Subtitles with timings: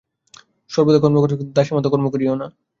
[0.69, 2.47] সর্বদা কর্ম কর, কিন্তু দাসের মত কর্ম করিও না।